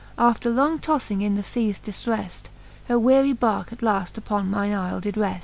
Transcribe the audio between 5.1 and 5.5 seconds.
reft.